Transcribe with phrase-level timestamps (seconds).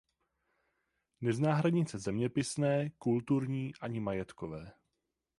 [1.21, 4.73] Nezná hranice zeměpisné, kulturní ani majetkové.